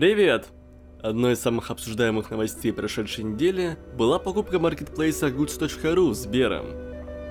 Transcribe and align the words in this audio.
Привет! 0.00 0.46
Одной 1.02 1.34
из 1.34 1.40
самых 1.40 1.70
обсуждаемых 1.70 2.30
новостей 2.30 2.72
прошедшей 2.72 3.22
недели 3.22 3.76
была 3.98 4.18
покупка 4.18 4.58
маркетплейса 4.58 5.26
goods.ru 5.28 6.14
Сбером. 6.14 6.68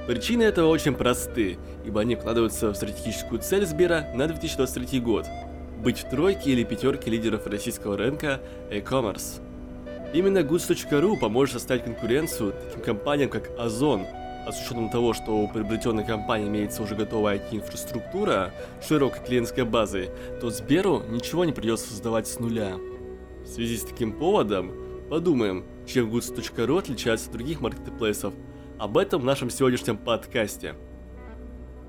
Причины 0.05 0.43
этого 0.43 0.67
очень 0.67 0.93
просты, 0.93 1.57
ибо 1.83 2.01
они 2.01 2.15
вкладываются 2.15 2.69
в 2.69 2.75
стратегическую 2.75 3.41
цель 3.41 3.65
Сбера 3.65 4.11
на 4.13 4.27
2023 4.27 4.99
год– 4.99 5.25
быть 5.83 5.97
в 5.97 6.09
тройке 6.11 6.51
или 6.51 6.63
пятерке 6.63 7.09
лидеров 7.09 7.47
российского 7.47 7.97
рынка 7.97 8.39
e-commerce. 8.69 9.41
Именно 10.13 10.43
goods.ru 10.43 11.17
поможет 11.17 11.53
составить 11.55 11.85
конкуренцию 11.85 12.53
таким 12.53 12.83
компаниям, 12.83 13.31
как 13.31 13.49
Озон, 13.57 14.05
а 14.45 14.51
с 14.51 14.61
учетом 14.61 14.89
того, 14.89 15.13
что 15.13 15.31
у 15.37 15.47
приобретенной 15.47 16.03
компании 16.03 16.47
имеется 16.47 16.83
уже 16.83 16.95
готовая 16.95 17.37
IT-инфраструктура, 17.37 18.53
широкой 18.85 19.23
клиентской 19.23 19.65
базой, 19.65 20.09
то 20.41 20.49
Сберу 20.49 21.03
ничего 21.09 21.45
не 21.45 21.51
придется 21.51 21.89
создавать 21.89 22.27
с 22.27 22.39
нуля. 22.39 22.75
В 23.43 23.47
связи 23.47 23.77
с 23.77 23.83
таким 23.83 24.13
поводом, 24.13 24.71
подумаем, 25.09 25.65
чем 25.85 26.09
goods.ru 26.13 26.79
отличается 26.79 27.27
от 27.27 27.33
других 27.33 27.61
маркетплейсов. 27.61 28.33
Об 28.77 28.97
этом 28.97 29.21
в 29.21 29.25
нашем 29.25 29.49
сегодняшнем 29.49 29.97
подкасте. 29.97 30.75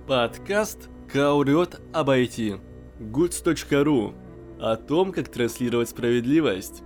Подкаст 0.07 0.89
«Каурет 1.13 1.81
обойти». 1.93 2.57
goods.ru 2.99 4.15
о 4.61 4.77
том, 4.77 5.13
как 5.13 5.29
транслировать 5.29 5.89
справедливость. 5.89 6.83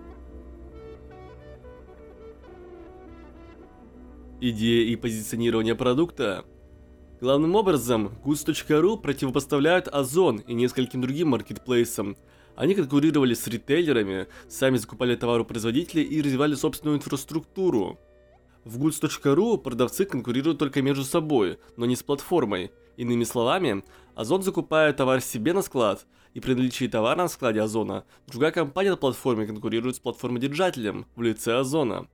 Идея 4.40 4.86
и 4.86 4.96
позиционирование 4.96 5.74
продукта. 5.74 6.44
Главным 7.20 7.54
образом, 7.54 8.12
Goods.ru 8.24 9.00
противопоставляют 9.00 9.88
Озон 9.88 10.38
и 10.38 10.54
нескольким 10.54 11.00
другим 11.00 11.28
маркетплейсам. 11.28 12.16
Они 12.56 12.74
конкурировали 12.74 13.34
с 13.34 13.46
ритейлерами, 13.46 14.26
сами 14.48 14.76
закупали 14.76 15.16
товары 15.16 15.42
у 15.42 15.46
производителей 15.46 16.04
и 16.04 16.20
развивали 16.20 16.54
собственную 16.54 16.98
инфраструктуру. 16.98 17.98
В 18.64 18.82
Goods.ru 18.82 19.58
продавцы 19.58 20.04
конкурируют 20.04 20.58
только 20.58 20.82
между 20.82 21.04
собой, 21.04 21.58
но 21.76 21.86
не 21.86 21.96
с 21.96 22.02
платформой. 22.02 22.72
Иными 22.96 23.24
словами, 23.24 23.84
Озон 24.14 24.42
закупает 24.42 24.96
товар 24.96 25.20
себе 25.20 25.52
на 25.52 25.62
склад, 25.62 26.06
и 26.34 26.40
при 26.40 26.54
наличии 26.54 26.86
товара 26.86 27.22
на 27.22 27.28
складе 27.28 27.60
Озона, 27.60 28.04
другая 28.26 28.52
компания 28.52 28.90
на 28.90 28.96
платформе 28.96 29.46
конкурирует 29.46 29.96
с 29.96 30.00
платформой-держателем 30.00 31.06
в 31.16 31.22
лице 31.22 31.58
Озона. 31.58 32.08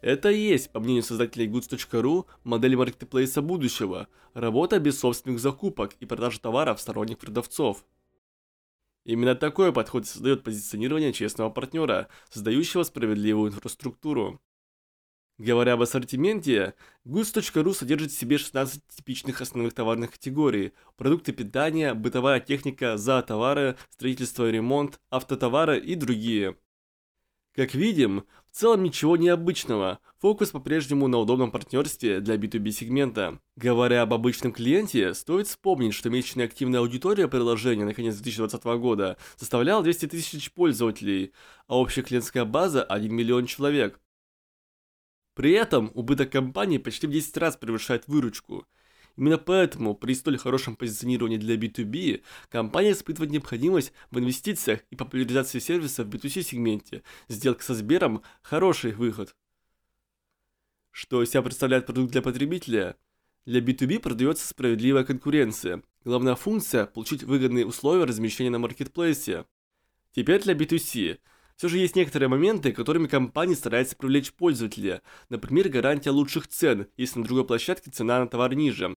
Это 0.00 0.30
и 0.30 0.38
есть, 0.38 0.70
по 0.70 0.78
мнению 0.78 1.02
создателей 1.02 1.48
goods.ru, 1.48 2.26
модель 2.44 2.76
маркетплейса 2.76 3.42
будущего, 3.42 4.08
работа 4.32 4.78
без 4.78 4.98
собственных 5.00 5.40
закупок 5.40 5.94
и 5.98 6.06
продажи 6.06 6.38
товаров 6.38 6.80
сторонних 6.80 7.18
продавцов. 7.18 7.84
Именно 9.04 9.34
такой 9.34 9.72
подход 9.72 10.06
создает 10.06 10.44
позиционирование 10.44 11.12
честного 11.12 11.50
партнера, 11.50 12.08
создающего 12.30 12.84
справедливую 12.84 13.50
инфраструктуру. 13.50 14.40
Говоря 15.38 15.74
об 15.74 15.82
ассортименте, 15.82 16.74
goods.ru 17.04 17.72
содержит 17.72 18.10
в 18.10 18.18
себе 18.18 18.38
16 18.38 18.82
типичных 18.88 19.40
основных 19.40 19.72
товарных 19.72 20.12
категорий– 20.12 20.72
продукты 20.96 21.32
питания, 21.32 21.94
бытовая 21.94 22.40
техника, 22.40 22.96
зоотовары, 22.96 23.76
строительство 23.90 24.48
и 24.48 24.52
ремонт, 24.52 25.00
автотовары 25.10 25.78
и 25.78 25.94
другие. 25.94 26.56
Как 27.58 27.74
видим, 27.74 28.24
в 28.46 28.56
целом 28.56 28.84
ничего 28.84 29.16
необычного, 29.16 29.98
фокус 30.20 30.52
по-прежнему 30.52 31.08
на 31.08 31.18
удобном 31.18 31.50
партнерстве 31.50 32.20
для 32.20 32.36
B2B 32.36 32.70
сегмента. 32.70 33.40
Говоря 33.56 34.02
об 34.02 34.14
обычном 34.14 34.52
клиенте, 34.52 35.12
стоит 35.12 35.48
вспомнить, 35.48 35.92
что 35.92 36.08
месячная 36.08 36.44
активная 36.44 36.78
аудитория 36.78 37.26
приложения 37.26 37.84
на 37.84 37.94
конец 37.94 38.14
2020 38.14 38.62
года 38.80 39.16
составляла 39.34 39.82
200 39.82 40.06
тысяч 40.06 40.52
пользователей, 40.52 41.32
а 41.66 41.80
общая 41.80 42.02
клиентская 42.02 42.44
база 42.44 42.84
1 42.84 43.12
миллион 43.12 43.46
человек. 43.46 44.00
При 45.34 45.50
этом 45.50 45.90
убыток 45.94 46.30
компании 46.30 46.78
почти 46.78 47.08
в 47.08 47.10
10 47.10 47.36
раз 47.38 47.56
превышает 47.56 48.06
выручку– 48.06 48.68
Именно 49.18 49.38
поэтому 49.38 49.96
при 49.96 50.14
столь 50.14 50.38
хорошем 50.38 50.76
позиционировании 50.76 51.38
для 51.38 51.56
B2B 51.56 52.22
компания 52.50 52.92
испытывает 52.92 53.32
необходимость 53.32 53.92
в 54.12 54.18
инвестициях 54.20 54.84
и 54.90 54.96
популяризации 54.96 55.58
сервиса 55.58 56.04
в 56.04 56.08
B2C 56.08 56.42
сегменте. 56.42 57.02
Сделка 57.26 57.64
со 57.64 57.74
Сбером– 57.74 58.22
хороший 58.42 58.92
выход. 58.92 59.34
Что 60.92 61.20
из 61.20 61.30
себя 61.30 61.42
представляет 61.42 61.84
продукт 61.84 62.12
для 62.12 62.22
потребителя? 62.22 62.96
Для 63.44 63.58
B2B 63.60 63.98
продается 63.98 64.46
справедливая 64.46 65.02
конкуренция. 65.02 65.82
Главная 66.04 66.36
функция– 66.36 66.86
получить 66.94 67.24
выгодные 67.24 67.66
условия 67.66 68.04
размещения 68.04 68.50
на 68.50 68.60
маркетплейсе. 68.60 69.46
Теперь 70.12 70.40
для 70.42 70.54
B2C. 70.54 71.18
Все 71.56 71.66
же 71.66 71.78
есть 71.78 71.96
некоторые 71.96 72.28
моменты, 72.28 72.70
которыми 72.70 73.08
компания 73.08 73.56
старается 73.56 73.96
привлечь 73.96 74.32
пользователя. 74.32 75.02
Например, 75.28 75.68
гарантия 75.68 76.10
лучших 76.10 76.46
цен, 76.46 76.86
если 76.96 77.18
на 77.18 77.24
другой 77.24 77.44
площадке 77.44 77.90
цена 77.90 78.20
на 78.20 78.28
товар 78.28 78.54
ниже. 78.54 78.94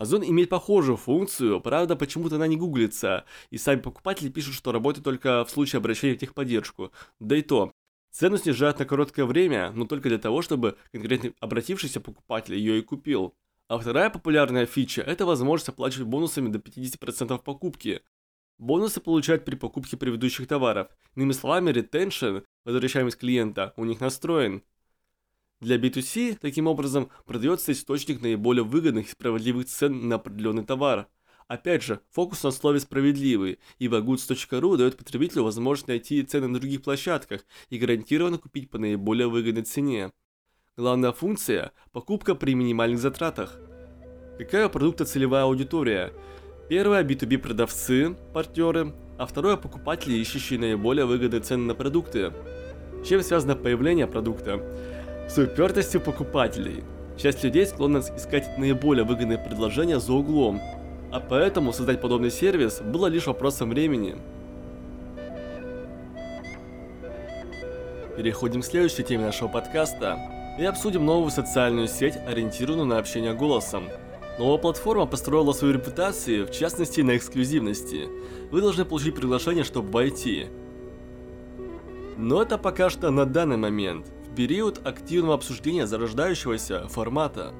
Озон 0.00 0.24
имеет 0.24 0.48
похожую 0.48 0.96
функцию, 0.96 1.60
правда 1.60 1.94
почему-то 1.94 2.36
она 2.36 2.46
не 2.46 2.56
гуглится, 2.56 3.26
и 3.50 3.58
сами 3.58 3.80
покупатели 3.80 4.30
пишут, 4.30 4.54
что 4.54 4.72
работает 4.72 5.04
только 5.04 5.44
в 5.44 5.50
случае 5.50 5.76
обращения 5.76 6.14
в 6.14 6.18
техподдержку. 6.18 6.90
Да 7.18 7.36
и 7.36 7.42
то, 7.42 7.70
цену 8.10 8.38
снижают 8.38 8.78
на 8.78 8.86
короткое 8.86 9.26
время, 9.26 9.72
но 9.72 9.84
только 9.84 10.08
для 10.08 10.16
того, 10.16 10.40
чтобы 10.40 10.78
конкретно 10.90 11.34
обратившийся 11.38 12.00
покупатель 12.00 12.54
ее 12.54 12.78
и 12.78 12.82
купил. 12.82 13.34
А 13.68 13.76
вторая 13.76 14.08
популярная 14.08 14.64
фича– 14.64 15.02
это 15.06 15.26
возможность 15.26 15.68
оплачивать 15.68 16.08
бонусами 16.08 16.48
до 16.48 16.60
50% 16.60 17.38
покупки. 17.42 18.00
Бонусы 18.56 19.02
получают 19.02 19.44
при 19.44 19.54
покупке 19.54 19.98
предыдущих 19.98 20.48
товаров. 20.48 20.88
Иными 21.14 21.32
словами, 21.32 21.72
ретеншн, 21.72 22.38
возвращаемость 22.64 23.18
клиента, 23.18 23.74
у 23.76 23.84
них 23.84 24.00
настроен. 24.00 24.62
Для 25.60 25.76
B2C, 25.76 26.38
таким 26.40 26.66
образом, 26.66 27.10
продается 27.26 27.72
источник 27.72 28.22
наиболее 28.22 28.64
выгодных 28.64 29.08
и 29.08 29.10
справедливых 29.10 29.66
цен 29.66 30.08
на 30.08 30.14
определенный 30.14 30.64
товар. 30.64 31.06
Опять 31.48 31.82
же, 31.82 32.00
фокус 32.10 32.42
на 32.44 32.50
слове 32.50 32.80
«справедливый», 32.80 33.58
ибо 33.78 33.98
goods.ru 33.98 34.76
дает 34.78 34.96
потребителю 34.96 35.42
возможность 35.42 35.88
найти 35.88 36.22
цены 36.22 36.48
на 36.48 36.58
других 36.58 36.80
площадках 36.80 37.44
и 37.68 37.76
гарантированно 37.76 38.38
купить 38.38 38.70
по 38.70 38.78
наиболее 38.78 39.28
выгодной 39.28 39.64
цене. 39.64 40.12
Главная 40.78 41.12
функция– 41.12 41.72
покупка 41.92 42.34
при 42.34 42.54
минимальных 42.54 43.00
затратах. 43.00 43.58
Какая 44.38 44.68
у 44.68 44.70
продукта 44.70 45.04
целевая 45.04 45.42
аудитория? 45.42 46.14
Первое– 46.70 47.04
B2B 47.04 47.36
продавцы, 47.36 48.16
партнеры, 48.32 48.94
а 49.18 49.26
второе– 49.26 49.56
покупатели, 49.58 50.14
ищущие 50.14 50.58
наиболее 50.58 51.04
выгодные 51.04 51.42
цены 51.42 51.64
на 51.64 51.74
продукты. 51.74 52.32
Чем 53.04 53.22
связано 53.22 53.56
появление 53.56 54.06
продукта? 54.06 54.62
С 55.30 55.38
упертостью 55.38 56.00
покупателей. 56.00 56.82
Часть 57.16 57.44
людей 57.44 57.64
склонна 57.64 57.98
искать 57.98 58.58
наиболее 58.58 59.04
выгодные 59.04 59.38
предложения 59.38 60.00
за 60.00 60.12
углом, 60.12 60.60
а 61.12 61.20
поэтому 61.20 61.72
создать 61.72 62.00
подобный 62.00 62.32
сервис 62.32 62.80
было 62.80 63.06
лишь 63.06 63.28
вопросом 63.28 63.70
времени. 63.70 64.16
Переходим 68.16 68.62
к 68.62 68.64
следующей 68.64 69.04
теме 69.04 69.26
нашего 69.26 69.46
подкаста 69.46 70.18
и 70.58 70.64
обсудим 70.64 71.06
новую 71.06 71.30
социальную 71.30 71.86
сеть, 71.86 72.16
ориентированную 72.26 72.86
на 72.86 72.98
общение 72.98 73.32
голосом. 73.32 73.84
Новая 74.36 74.58
платформа 74.58 75.06
построила 75.06 75.52
свою 75.52 75.74
репутацию, 75.74 76.46
в 76.46 76.50
частности 76.50 77.02
на 77.02 77.16
эксклюзивности. 77.16 78.08
Вы 78.50 78.62
должны 78.62 78.84
получить 78.84 79.14
приглашение, 79.14 79.62
чтобы 79.62 79.92
войти. 79.92 80.46
Но 82.16 82.42
это 82.42 82.58
пока 82.58 82.90
что 82.90 83.10
на 83.10 83.26
данный 83.26 83.56
момент– 83.56 84.06
период 84.36 84.86
активного 84.86 85.34
обсуждения 85.34 85.86
зарождающегося 85.86 86.88
формата. 86.88 87.52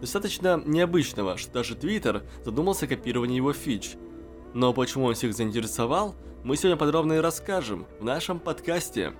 Достаточно 0.00 0.62
необычного, 0.64 1.36
что 1.36 1.52
даже 1.52 1.74
Twitter 1.74 2.26
задумался 2.44 2.86
о 2.86 2.88
копировании 2.88 3.36
его 3.36 3.52
фич. 3.52 3.96
Но 4.54 4.72
почему 4.72 5.06
он 5.06 5.14
всех 5.14 5.34
заинтересовал, 5.34 6.14
мы 6.44 6.56
сегодня 6.56 6.76
подробно 6.76 7.14
и 7.14 7.18
расскажем 7.18 7.86
в 8.00 8.04
нашем 8.04 8.38
подкасте. 8.38 9.12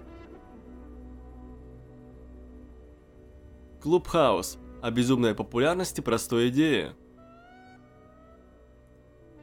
Clubhouse. 3.83 4.59
О 4.83 4.91
безумной 4.91 5.35
популярности 5.35 6.01
простой 6.01 6.51
идеи. 6.51 6.93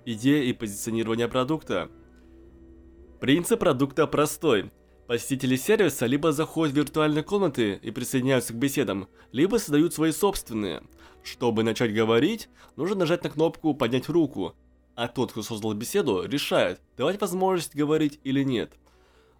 Идея 0.05 0.43
и 0.43 0.53
позиционирование 0.53 1.27
продукта. 1.27 1.89
Принцип 3.19 3.59
продукта 3.59 4.05
простой– 4.05 4.71
Посетители 5.13 5.57
сервиса 5.57 6.07
либо 6.07 6.31
заходят 6.31 6.73
в 6.73 6.77
виртуальные 6.79 7.23
комнаты 7.23 7.79
и 7.83 7.91
присоединяются 7.91 8.51
к 8.51 8.55
беседам, 8.55 9.07
либо 9.31 9.57
создают 9.57 9.93
свои 9.93 10.11
собственные. 10.11 10.81
Чтобы 11.21 11.61
начать 11.61 11.93
говорить, 11.93 12.49
нужно 12.77 12.95
нажать 12.95 13.23
на 13.23 13.29
кнопку 13.29 13.75
«Поднять 13.75 14.09
руку», 14.09 14.55
а 14.95 15.07
тот, 15.07 15.31
кто 15.31 15.43
создал 15.43 15.75
беседу, 15.75 16.23
решает, 16.23 16.81
давать 16.97 17.21
возможность 17.21 17.75
говорить 17.75 18.19
или 18.23 18.41
нет. 18.41 18.73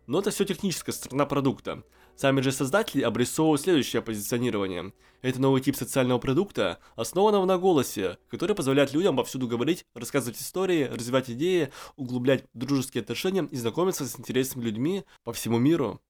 Но 0.06 0.20
это 0.20 0.30
все 0.30 0.46
техническая 0.46 0.94
сторона 0.94 1.26
продукта. 1.26 1.82
Сами 2.16 2.42
же 2.42 2.52
создатели 2.52 3.02
обрисовывают 3.02 3.62
следующее 3.62 4.02
позиционирование. 4.02 4.94
Это 5.22 5.42
новый 5.42 5.62
тип 5.62 5.76
социального 5.76 6.20
продукта, 6.20 6.80
основанного 6.96 7.46
на 7.46 7.58
голосе, 7.58 8.18
который 8.30 8.56
позволяет 8.56 8.94
людям 8.94 9.18
повсюду 9.18 9.48
говорить, 9.48 9.86
рассказывать 9.96 10.40
истории, 10.40 10.84
развивать 10.84 11.30
идеи, 11.32 11.72
углублять 11.96 12.46
дружеские 12.54 13.02
отношения 13.02 13.48
и 13.50 13.56
знакомиться 13.56 14.06
с 14.06 14.20
интересными 14.20 14.66
людьми 14.66 15.06
по 15.24 15.34
всему 15.34 15.58
миру. 15.58 16.02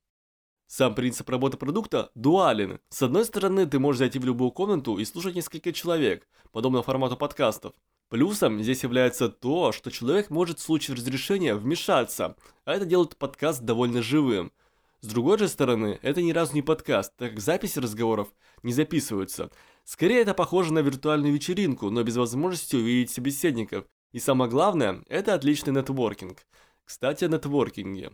Сам 0.67 0.93
принцип 0.93 1.29
работы 1.29 1.57
продукта 1.57 2.11
дуален. 2.15 2.79
С 2.89 3.01
одной 3.01 3.25
стороны, 3.25 3.65
ты 3.65 3.79
можешь 3.79 3.99
зайти 3.99 4.19
в 4.19 4.25
любую 4.25 4.51
комнату 4.51 4.97
и 4.97 5.05
слушать 5.05 5.35
несколько 5.35 5.71
человек, 5.71 6.27
подобно 6.51 6.83
формату 6.83 7.15
подкастов. 7.15 7.73
Плюсом 8.09 8.61
здесь 8.61 8.83
является 8.83 9.29
то, 9.29 9.71
что 9.71 9.89
человек 9.89 10.29
может 10.29 10.59
в 10.59 10.63
случае 10.63 10.97
разрешения 10.97 11.55
вмешаться, 11.55 12.35
а 12.65 12.73
это 12.73 12.85
делает 12.85 13.15
подкаст 13.15 13.61
довольно 13.61 14.01
живым– 14.01 14.51
с 15.03 15.05
другой 15.05 15.37
же 15.37 15.49
стороны, 15.49 15.99
это 16.01 16.21
ни 16.21 16.31
разу 16.31 16.55
не 16.55 16.61
подкаст, 16.61 17.11
так 17.17 17.31
как 17.31 17.41
записи 17.41 17.77
разговоров 17.77 18.29
не 18.63 18.71
записываются. 18.71 19.51
Скорее 19.83 20.21
это 20.21 20.33
похоже 20.33 20.71
на 20.71 20.79
виртуальную 20.79 21.33
вечеринку, 21.33 21.89
но 21.89 22.03
без 22.03 22.15
возможности 22.15 22.77
увидеть 22.77 23.11
собеседников. 23.11 23.83
И 24.13 24.19
самое 24.19 24.49
главное, 24.49 25.03
это 25.09 25.33
отличный 25.33 25.73
нетворкинг. 25.73 26.47
Кстати, 26.85 27.25
о 27.25 27.27
нетворкинге. 27.27 28.13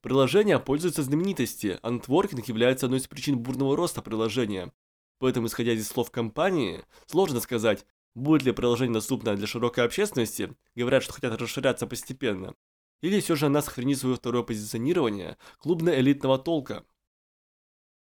Приложения 0.00 0.60
пользуются 0.60 1.02
знаменитости, 1.02 1.80
а 1.82 1.90
нетворкинг 1.90 2.46
является 2.46 2.86
одной 2.86 3.00
из 3.00 3.08
причин 3.08 3.36
бурного 3.40 3.76
роста 3.76 4.00
приложения. 4.00 4.72
Поэтому, 5.18 5.48
исходя 5.48 5.72
из 5.72 5.88
слов 5.88 6.12
компании, 6.12 6.84
сложно 7.06 7.40
сказать, 7.40 7.84
будет 8.14 8.44
ли 8.44 8.52
приложение 8.52 8.94
доступно 8.94 9.34
для 9.34 9.48
широкой 9.48 9.84
общественности, 9.84 10.54
говорят, 10.76 11.02
что 11.02 11.14
хотят 11.14 11.36
расширяться 11.36 11.88
постепенно, 11.88 12.54
или 13.00 13.20
все 13.20 13.36
же 13.36 13.46
она 13.46 13.62
сохранит 13.62 13.98
свое 13.98 14.16
второе 14.16 14.42
позиционирование 14.42 15.36
клубно-элитного 15.58 16.38
толка. 16.38 16.84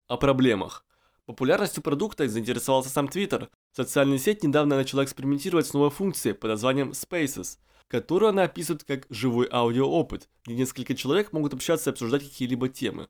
О 0.08 0.18
проблемах. 0.18 0.86
Популярностью 1.26 1.84
продукта 1.84 2.28
заинтересовался 2.28 2.90
сам 2.90 3.06
Twitter. 3.06 3.50
Социальная 3.72 4.18
сеть 4.18 4.44
недавно 4.44 4.76
начала 4.76 5.04
экспериментировать 5.04 5.68
с 5.68 5.74
новой 5.74 5.92
функцией 5.92 6.34
под 6.34 6.50
названием 6.50 6.92
Spaces, 6.92 7.60
которую 7.88 8.30
она 8.30 8.44
описывает 8.44 8.84
как 8.84 9.06
живой 9.10 9.48
аудиоопыт, 9.52 10.28
где 10.46 10.56
несколько 10.56 10.96
человек 10.96 11.32
могут 11.32 11.54
общаться 11.54 11.90
и 11.90 11.94
обсуждать 11.94 12.24
какие-либо 12.24 12.70
темы. 12.70 13.10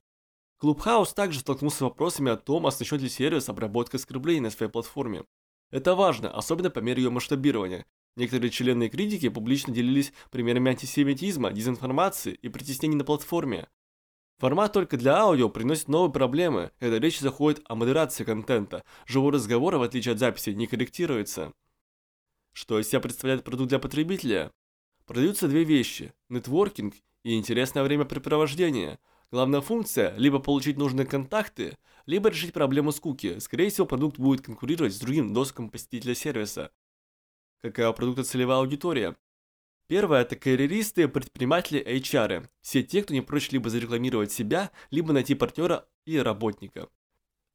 Clubhouse 0.61 1.13
также 1.13 1.39
столкнулся 1.39 1.77
с 1.77 1.81
вопросами 1.81 2.31
о 2.31 2.35
том, 2.35 2.67
оснащен 2.67 2.97
ли 2.97 3.07
сервис 3.07 3.47
обработкой 3.47 3.99
оскорблений 3.99 4.41
на 4.41 4.49
своей 4.49 4.69
платформе. 4.69 5.23
Это 5.71 5.95
важно, 5.95 6.29
особенно 6.29 6.69
по 6.69 6.79
мере 6.79 7.03
ее 7.03 7.09
масштабирования, 7.09 7.85
Некоторые 8.19 8.51
члены 8.51 8.87
и 8.87 8.89
критики 8.89 9.29
публично 9.29 9.73
делились 9.73 10.11
примерами 10.29 10.71
антисемитизма, 10.71 11.53
дезинформации 11.53 12.33
и 12.33 12.49
притеснений 12.49 12.97
на 12.97 13.05
платформе. 13.05 13.69
Формат 14.39 14.73
только 14.73 14.97
для 14.97 15.15
аудио 15.19 15.47
приносит 15.47 15.87
новые 15.87 16.11
проблемы, 16.11 16.71
когда 16.79 16.99
речь 16.99 17.21
заходит 17.21 17.61
о 17.69 17.75
модерации 17.75 18.25
контента. 18.25 18.83
Живой 19.05 19.31
разговор, 19.31 19.77
в 19.77 19.83
отличие 19.83 20.11
от 20.11 20.19
записи, 20.19 20.49
не 20.49 20.67
корректируется. 20.67 21.53
Что 22.51 22.77
из 22.77 22.89
себя 22.89 22.99
представляет 22.99 23.45
продукт 23.45 23.69
для 23.69 23.79
потребителя? 23.79 24.51
Продаются 25.05 25.47
две 25.47 25.63
вещи– 25.63 26.11
нетворкинг 26.29 26.95
и 27.23 27.37
интересное 27.37 27.83
времяпрепровождение. 27.83 28.99
Главная 29.31 29.61
функция– 29.61 30.13
либо 30.17 30.39
получить 30.39 30.77
нужные 30.77 31.07
контакты, 31.07 31.77
либо 32.05 32.27
решить 32.27 32.51
проблему 32.51 32.91
скуки. 32.91 33.39
Скорее 33.39 33.69
всего, 33.69 33.87
продукт 33.87 34.19
будет 34.19 34.41
конкурировать 34.41 34.93
с 34.93 34.99
другим 34.99 35.33
доступом 35.33 35.69
посетителя 35.69 36.15
сервиса 36.15 36.69
какая 37.61 37.89
у 37.89 37.93
продукта 37.93 38.23
целевая 38.23 38.59
аудитория. 38.59 39.15
Первое– 39.87 40.21
это 40.21 40.35
карьеристы, 40.35 41.07
предприниматели, 41.07 41.83
HR. 41.83 42.47
Все 42.61 42.83
те, 42.83 43.01
кто 43.01 43.13
не 43.13 43.21
прочь 43.21 43.49
либо 43.49 43.69
зарекламировать 43.69 44.31
себя, 44.31 44.71
либо 44.91 45.13
найти 45.13 45.33
партнера 45.33 45.87
и 46.05 46.17
работника. 46.19 46.89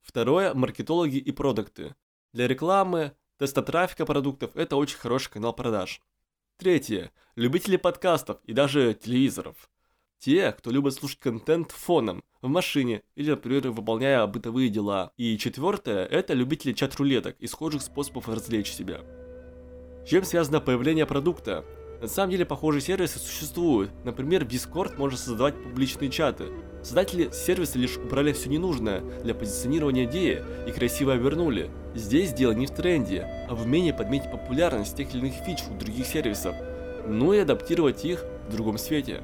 Второе– 0.03 0.53
маркетологи 0.55 1.17
и 1.17 1.31
продукты. 1.31 1.95
Для 2.33 2.49
рекламы, 2.49 3.13
теста 3.39 3.63
трафика 3.63 4.05
продуктов– 4.05 4.51
это 4.57 4.77
очень 4.77 4.99
хороший 4.99 5.31
канал 5.31 5.53
продаж. 5.53 6.01
Третье– 6.59 7.13
любители 7.37 7.77
подкастов 7.77 8.39
и 8.45 8.53
даже 8.53 8.95
телевизоров. 8.95 9.71
Те, 10.19 10.53
кто 10.53 10.71
любит 10.71 10.95
слушать 10.95 11.21
контент 11.21 11.71
фоном, 11.71 12.25
в 12.43 12.49
машине 12.49 13.03
или, 13.15 13.31
например, 13.31 13.71
выполняя 13.71 14.27
бытовые 14.27 14.71
дела. 14.71 15.13
И 15.17 15.39
четвертое– 15.39 16.05
это 16.11 16.35
любители 16.35 16.73
чат-рулеток 16.73 17.37
и 17.39 17.47
схожих 17.47 17.83
способов 17.83 18.29
развлечь 18.29 18.73
себя 18.73 19.24
чем 20.07 20.25
связано 20.25 20.61
появление 20.61 21.07
продукта. 21.07 21.65
На 22.01 22.09
самом 22.09 22.33
деле 22.33 22.45
похожие 22.45 22.83
сервисы 22.83 23.19
существуют. 23.19 23.91
Например, 24.05 24.45
в 24.45 24.49
Discord 24.49 24.99
можно 24.99 25.17
создавать 25.17 25.55
публичные 25.63 26.11
чаты. 26.11 26.47
Создатели 26.83 27.31
сервиса 27.33 27.79
лишь 27.79 27.97
убрали 27.97 28.33
все 28.33 28.51
ненужное 28.51 29.01
для 29.23 29.35
позиционирования 29.35 30.05
идеи 30.05 30.43
и 30.69 30.73
красиво 30.73 31.15
обернули. 31.15 31.71
Здесь 31.95 32.35
дело 32.35 32.53
не 32.53 32.67
в 32.67 32.73
тренде, 32.73 33.47
а 33.49 33.55
в 33.55 33.63
умении 33.63 33.93
подметить 33.93 34.31
популярность 34.31 34.97
тех 34.97 35.15
или 35.15 35.21
иных 35.21 35.35
фич 35.47 35.61
у 35.71 35.79
других 35.79 36.07
сервисов, 36.07 36.55
ну 37.07 37.33
и 37.33 37.39
адаптировать 37.39 38.05
их 38.05 38.25
в 38.49 38.53
другом 38.53 38.77
свете. 38.77 39.23